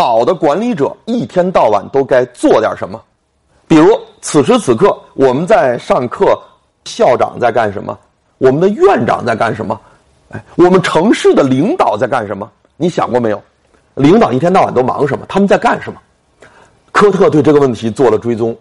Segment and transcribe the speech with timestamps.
[0.00, 2.98] 好的管理者一天到晚都该做点什么？
[3.68, 3.86] 比如
[4.22, 6.40] 此时此刻我们在上课，
[6.86, 7.98] 校长在干什么？
[8.38, 9.78] 我们的院长在干什么？
[10.30, 12.50] 哎，我们城市的领导在干什么？
[12.78, 13.42] 你想过没有？
[13.92, 15.26] 领导一天到晚都忙什么？
[15.28, 16.00] 他们在干什么？
[16.92, 18.56] 科特对这个问题做了追踪，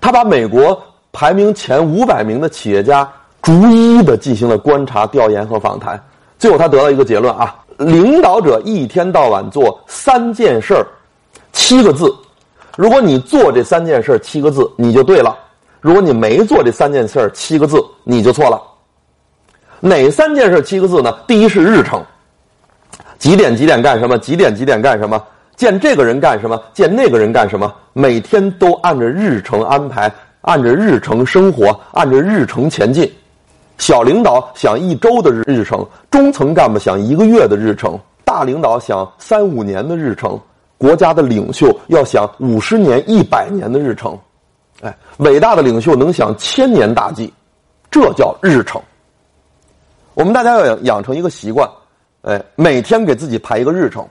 [0.00, 0.76] 他把美国
[1.12, 3.08] 排名前五百名的企业家
[3.40, 6.02] 逐一的进行了观察、调研和访谈，
[6.40, 10.86] 最后他得到一个结论啊：领导者一天到晚做三件事儿，
[11.52, 12.14] 七个字。
[12.76, 15.36] 如果你做这三件事儿七个字，你就对了；
[15.80, 18.60] 如果你没做这三件事儿七个字，你就错了。
[19.80, 21.12] 哪三件事七个字呢？
[21.26, 22.02] 第一是日程，
[23.18, 24.18] 几点几点干什么？
[24.18, 25.22] 几点几点干什么？
[25.56, 26.60] 见这个人干什么？
[26.72, 27.72] 见那个人干什么？
[27.92, 33.12] 每天都按着日程安排，按着日程生活，按着日程前进。
[33.78, 40.38] 小领导想一周的日日程，中层干部想一个月的日程，大领导想三五年的日程。
[40.76, 44.18] 国家的领袖要想五十年、一百年的日程，
[44.82, 47.32] 哎，伟大的领袖能想千年大计，
[47.90, 48.82] 这叫日程。
[50.14, 51.66] 我们大家要养养成一个习惯，
[52.22, 54.06] 哎，每天给自己排一个日程。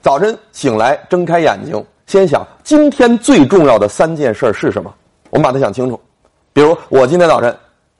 [0.00, 4.94] 早晨醒来，睁开眼睛，先想今天最重要的三件事是什么。
[5.30, 6.00] 我们把它想清楚。
[6.54, 7.54] 比如我今天早晨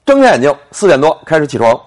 [0.05, 1.79] 睁开眼睛，四点多开始起床，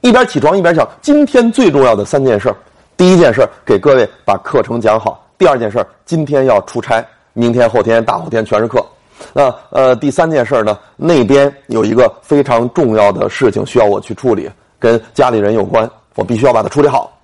[0.00, 2.52] 一边起床一边想今天最重要的三件事。
[2.96, 5.24] 第一件事给各位把课程讲好。
[5.38, 8.84] 第二件事今天要出差，明天、后天、大后天全是课。
[9.32, 17.16] 那呃，第三件事呢，那边有一个非常重要的事情需要我去处理，跟家里人有关，我必须要把它处理好。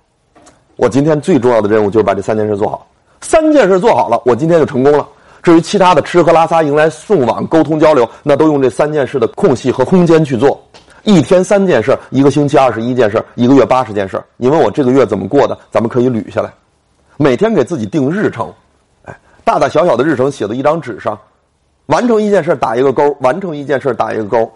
[0.77, 2.87] 我今天最重要的任务就是把这三件事做好。
[3.19, 5.05] 三件事做好了，我今天就成功了。
[5.47, 10.61] 至于其他的吃喝拉撒、迎来送往、沟通交流，那都用这三件事的空隙和空间去做。
[11.03, 14.21] 一天三件事，一个星期二十一件事，一个月八十件事。
[14.35, 16.51] 你问我这个月怎么过的，咱们可以捋下来。
[17.15, 18.53] 每天给自己定日程，
[19.05, 21.17] 哎，大大小小的日程写在一张纸上，
[21.85, 24.51] 完成一件事打一个勾，完成一件事打一个勾，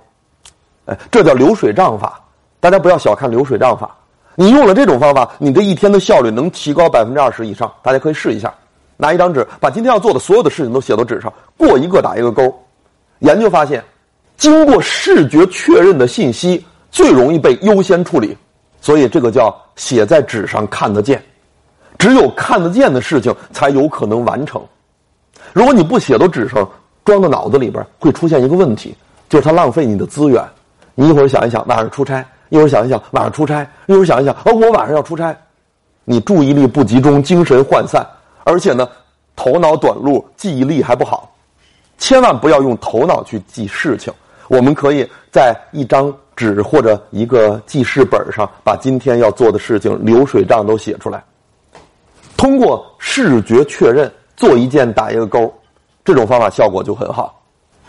[0.88, 2.20] 哎，这叫流水账法。
[2.60, 3.96] 大家不要小看流水账法，
[4.36, 7.72] 你用了这种方法，你这一天的效率能提高百分之二十以上。
[7.82, 8.54] 大家可以试一下，
[9.02, 12.54] 拿一张纸，把今天要做的所有的事情都写到纸上，过一个打一个勾。
[13.18, 13.84] 研究发现，
[14.38, 18.38] 经过视觉确认的信息最容易被优先处理，
[18.80, 21.20] 所以这个叫写在纸上看得见。
[21.98, 24.62] 只有看得见的事情才有可能完成。
[25.52, 26.70] 如果你不写到纸上，
[27.04, 28.96] 装到脑子里边，会出现一个问题，
[29.30, 30.48] 就是它浪费你的资源。
[30.94, 35.36] 你一会儿想一想晚上出差，一会儿想一想晚上出差，一会儿想一想哦我晚上要出差，
[36.04, 38.06] 你注意力不集中，精神涣散，
[38.44, 38.88] 而且呢
[39.36, 41.34] 头脑短路，记忆力还不好。
[41.98, 44.14] 千万不要用头脑去记事情。
[44.48, 51.24] 我们可以在一张纸或者一个记事本上，把今天要做的事情流水账都写出来。
[52.36, 55.54] 通过视觉确认做一件打一个勾，
[56.04, 57.40] 这种方法效果就很好。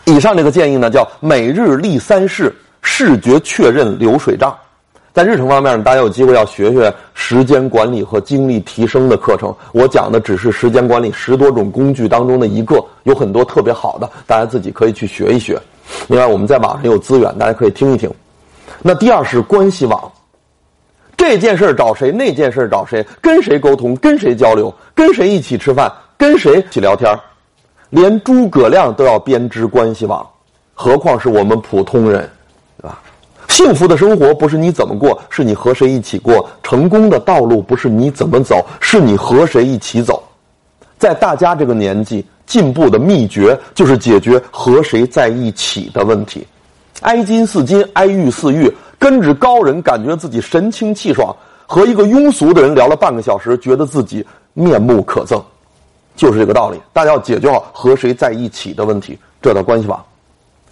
[0.05, 4.55] 以上这个建议呢，叫每日立三事，视觉确认流水账。
[5.13, 9.55] 在日程方面，大家有机会要学学时间管理和精力提升的课程。
[9.71, 15.61] 我讲的只是时间管理十多种工具当中的一个，有很多特别好的，大家自己可以去学一学。
[16.07, 18.11] 另外，我们在网上有资源，大家可以听一听。
[18.81, 20.11] 那第二是关系网。
[21.15, 22.11] 这件事儿找谁？
[22.11, 23.05] 那件事儿找谁？
[23.21, 23.95] 跟谁沟通？
[23.97, 24.73] 跟谁交流？
[24.95, 25.93] 跟谁一起吃饭？
[26.17, 27.15] 跟谁一起聊天？
[27.91, 30.27] 连诸葛亮都要编织关系网，
[30.73, 32.27] 何况是我们普通人，
[32.81, 32.99] 对吧？
[33.53, 40.23] 幸福的生活不是你怎么过，是你和谁一起过；成功的道路不是你怎么走，是你和谁一起走。
[40.97, 46.43] 在大家这个年纪，进步的秘诀就是解决和谁在一起的问题。
[47.01, 48.75] 哀金似金，哀玉似玉。
[48.97, 51.31] 跟着高人，感觉自己神清气爽；
[51.67, 54.25] 和一个庸俗的人聊了半个小时，觉得自己
[54.55, 55.39] 面目可憎，
[56.15, 56.81] 就是这个道理。
[56.91, 60.03] 大家要解决好和谁在一起的问题，这道关系网。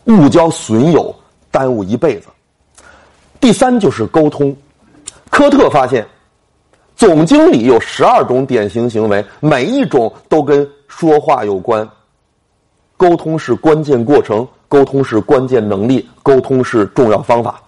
[0.06, 1.14] 勿交损友，
[1.52, 2.28] 耽误一辈子。
[3.42, 4.56] 第三就是沟通。
[5.32, 6.06] 科特发现，
[6.96, 11.88] 总经理有十二种典型行为，每一种都跟说话有关。
[12.96, 17.60] 沟通是关键过程，沟通是关键能力，沟通是重要方法。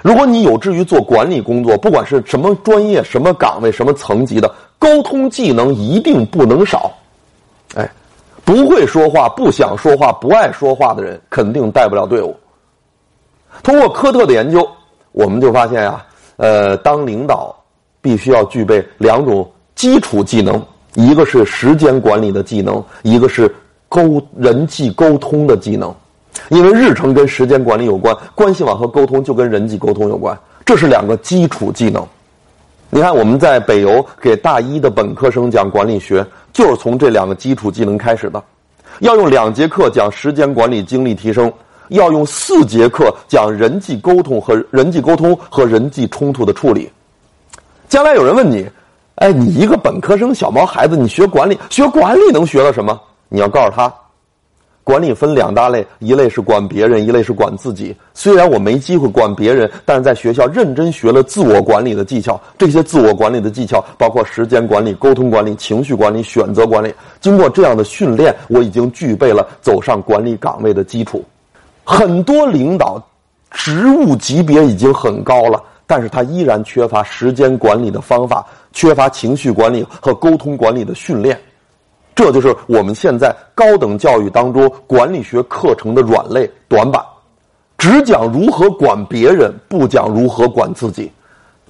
[0.00, 6.90] 如果你有志于做管理工作，不管是什么专业、什么岗位、什么层级的，沟通技能一定不能少。
[7.74, 7.86] 哎，
[8.44, 12.34] 不会说话、不想说话、不爱说话的人，肯定带不了队伍。
[13.62, 14.66] 通过科特的研究，
[15.12, 16.04] 我们就发现呀，
[16.36, 17.54] 呃，当领导
[18.00, 20.62] 必须要具备两种基础技能，
[20.94, 23.52] 一个是时间管理的技能，一个是
[23.88, 25.94] 沟人际沟通的技能。
[26.48, 32.04] 因为日程跟时间管理有关，关系网和沟通就跟人际沟通有关，这是两个基础技能。
[32.90, 38.42] 你看，我们在北邮给大一的本科生讲管理学，就是从这两个基础技能开始的。
[39.00, 41.52] 要用两节课讲时间管理、精力提升，
[41.88, 46.90] 要用四节课讲人际沟通和人际沟通和人际冲突的处理。
[47.88, 48.66] 将来有人问你，
[49.16, 53.00] 哎，你一个本科生小毛孩子，你学管理，学管理能学到什么？
[53.28, 53.92] 你要告诉他。
[54.82, 57.96] 管理分两大类，一类是管别人，一类是管自己。
[58.12, 62.38] 虽然我没机会管别人，但是在学校认真学了自我管理的技巧。
[62.58, 66.92] 这些自我管理的技巧包括时间管理、沟通管理、情绪管理、选择管理。
[67.18, 71.24] 经过这样的训练，我已经具备了走上管理岗位的基础。
[71.84, 73.00] 很多领导
[73.50, 81.38] 职务级别已经很高了，但是他依然缺乏时间管理的方法，缺乏情绪管理和沟通管理的训练。
[82.14, 87.04] 这就是我们现在高等教育当中管理学课程的软肋短板，
[87.76, 91.10] 只讲如何管别人，不讲如何管自己。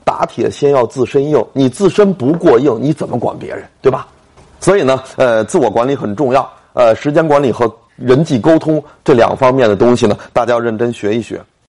[0.05, 4.07] 打铁先要自身硬，你自身不过硬，你怎么管别人，对吧？
[4.61, 6.47] 所以呢，呃，自我管理很重要。
[6.75, 11.41] 呃，时间管理和人际沟通这两方面的东西呢，大家要认真学一学。